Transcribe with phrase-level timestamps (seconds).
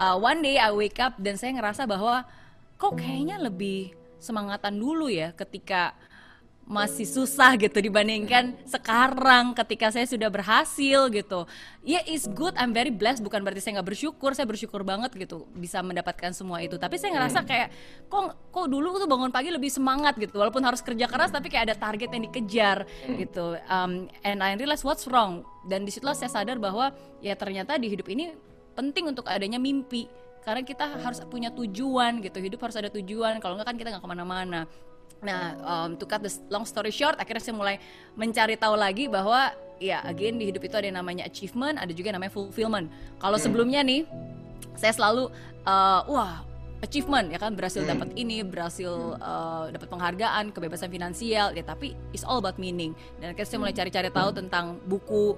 [0.00, 2.24] uh, one day I wake up dan saya ngerasa bahwa
[2.80, 5.92] kok kayaknya lebih semangatan dulu ya ketika
[6.70, 11.42] masih susah gitu dibandingkan sekarang ketika saya sudah berhasil gitu.
[11.82, 13.26] Ya yeah, it's good, I'm very blessed.
[13.26, 16.78] Bukan berarti saya nggak bersyukur, saya bersyukur banget gitu bisa mendapatkan semua itu.
[16.78, 17.74] Tapi saya ngerasa kayak
[18.06, 20.38] kok kok dulu tuh bangun pagi lebih semangat gitu.
[20.38, 22.86] Walaupun harus kerja keras, tapi kayak ada target yang dikejar
[23.18, 23.58] gitu.
[23.66, 25.42] Um, and I realize what's wrong.
[25.66, 28.30] Dan di situlah saya sadar bahwa ya ternyata di hidup ini
[28.80, 30.08] penting untuk adanya mimpi
[30.40, 34.02] karena kita harus punya tujuan gitu hidup harus ada tujuan kalau nggak kan kita nggak
[34.02, 34.64] ke mana-mana
[35.20, 37.76] Nah, um, to cut the long story short, akhirnya saya mulai
[38.16, 42.12] mencari tahu lagi bahwa ya again di hidup itu ada yang namanya achievement, ada juga
[42.12, 42.88] yang namanya fulfillment.
[43.20, 43.44] Kalau hmm.
[43.44, 44.08] sebelumnya nih,
[44.80, 45.28] saya selalu
[45.68, 46.40] uh, wah
[46.80, 47.92] achievement ya kan berhasil hmm.
[47.92, 52.96] dapat ini, berhasil uh, dapat penghargaan, kebebasan finansial ya tapi it's all about meaning.
[53.20, 55.36] Dan akhirnya saya mulai cari-cari tahu tentang buku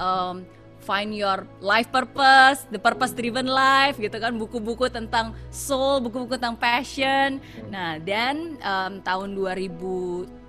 [0.00, 0.40] um,
[0.82, 6.56] find your life purpose, the purpose driven life gitu kan, buku-buku tentang soul, buku-buku tentang
[6.56, 7.42] passion.
[7.68, 9.36] Nah, dan um, tahun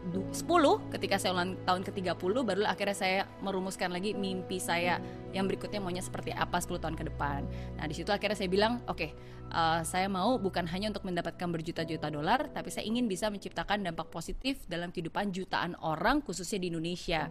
[0.09, 4.97] 2010 ketika saya ulang tahun ke-30 baru akhirnya saya merumuskan lagi mimpi saya
[5.35, 7.43] yang berikutnya maunya seperti apa 10 tahun ke depan.
[7.77, 9.11] Nah, di situ akhirnya saya bilang, oke, okay,
[9.51, 14.09] uh, saya mau bukan hanya untuk mendapatkan berjuta-juta dolar, tapi saya ingin bisa menciptakan dampak
[14.09, 17.29] positif dalam kehidupan jutaan orang khususnya di Indonesia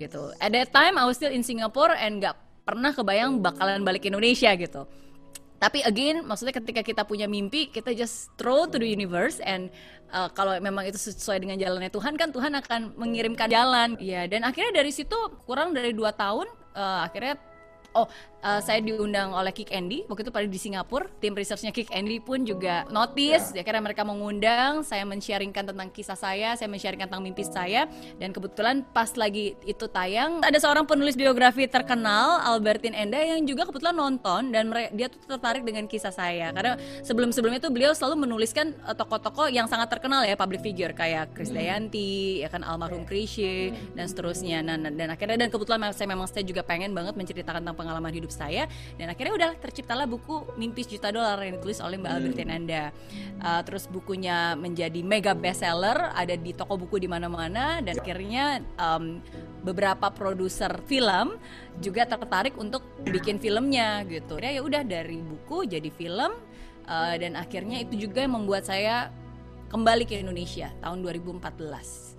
[0.00, 0.32] gitu.
[0.40, 2.34] At that time I was still in Singapore and nggak
[2.66, 4.88] pernah kebayang bakalan balik ke Indonesia gitu.
[5.56, 9.72] Tapi again, maksudnya ketika kita punya mimpi, kita just throw to the universe and
[10.12, 13.96] uh, kalau memang itu sesuai dengan jalannya Tuhan kan Tuhan akan mengirimkan jalan.
[13.96, 15.16] Ya, dan akhirnya dari situ
[15.48, 16.44] kurang dari dua tahun
[16.76, 17.40] uh, akhirnya
[17.96, 18.06] oh
[18.46, 20.06] uh, saya diundang oleh Kick Andy.
[20.06, 23.50] Waktu itu pada di Singapura tim researchnya Kick Andy pun juga notice.
[23.50, 23.66] Ya.
[23.66, 27.90] Karena mereka mengundang saya men-sharingkan tentang kisah saya saya men-sharingkan tentang mimpi saya.
[28.22, 33.66] Dan kebetulan pas lagi itu tayang ada seorang penulis biografi terkenal Albertine Enda yang juga
[33.66, 34.54] kebetulan nonton.
[34.54, 36.54] Dan dia tuh tertarik dengan kisah saya.
[36.54, 40.92] Karena sebelum-sebelumnya itu beliau selalu menuliskan uh, tokoh-tokoh yang sangat terkenal ya public figure.
[40.94, 41.58] Kayak Chris hmm.
[41.58, 44.62] Dayanti ya kan almarhum Krisye dan seterusnya.
[44.62, 48.34] Nah, dan akhirnya dan kebetulan saya memang saya juga pengen banget menceritakan tentang pengalaman hidup
[48.34, 48.66] saya
[48.98, 52.18] dan akhirnya udah terciptalah buku Mimpi Sejuta Dolar yang ditulis oleh Mbak hmm.
[52.18, 52.84] Albertine Anda.
[53.38, 59.22] Uh, terus bukunya menjadi mega bestseller, ada di toko buku di mana-mana dan akhirnya um,
[59.62, 61.38] beberapa produser film
[61.78, 64.42] juga tertarik untuk bikin filmnya gitu.
[64.42, 66.34] Ya udah dari buku jadi film
[66.90, 69.14] uh, dan akhirnya itu juga yang membuat saya
[69.70, 72.15] kembali ke Indonesia tahun 2014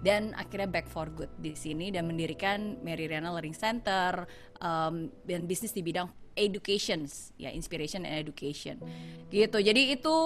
[0.00, 4.24] dan akhirnya back for good di sini dan mendirikan Mary Riana Learning Center
[4.60, 7.04] um, dan bisnis di bidang education
[7.36, 8.80] ya inspiration and education
[9.28, 10.16] gitu jadi itu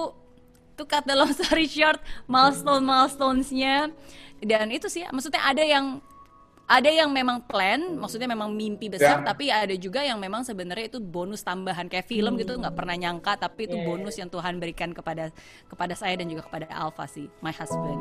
[0.74, 1.98] tuh kata long story short
[2.30, 3.90] milestone milestonesnya
[4.42, 6.02] dan itu sih maksudnya ada yang
[6.64, 9.26] ada yang memang plan, maksudnya memang mimpi besar, yeah.
[9.26, 12.56] tapi ada juga yang memang sebenarnya itu bonus tambahan kayak film gitu, hmm.
[12.56, 13.84] gitu, nggak pernah nyangka, tapi itu yeah.
[13.84, 15.28] bonus yang Tuhan berikan kepada
[15.68, 18.00] kepada saya dan juga kepada Alfa sih, my husband.